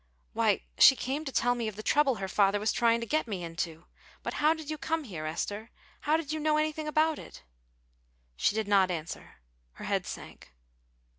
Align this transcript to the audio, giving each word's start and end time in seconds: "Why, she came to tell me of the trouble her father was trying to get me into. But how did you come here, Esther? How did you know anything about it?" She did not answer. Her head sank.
"Why, 0.33 0.63
she 0.79 0.95
came 0.95 1.25
to 1.25 1.31
tell 1.31 1.53
me 1.53 1.67
of 1.67 1.75
the 1.75 1.83
trouble 1.83 2.15
her 2.15 2.27
father 2.27 2.59
was 2.59 2.71
trying 2.73 3.01
to 3.01 3.05
get 3.05 3.27
me 3.27 3.43
into. 3.43 3.85
But 4.23 4.33
how 4.41 4.55
did 4.55 4.71
you 4.71 4.79
come 4.79 5.03
here, 5.03 5.27
Esther? 5.27 5.69
How 5.99 6.17
did 6.17 6.31
you 6.33 6.39
know 6.39 6.57
anything 6.57 6.87
about 6.87 7.19
it?" 7.19 7.43
She 8.35 8.55
did 8.55 8.67
not 8.67 8.89
answer. 8.89 9.35
Her 9.73 9.85
head 9.85 10.07
sank. 10.07 10.53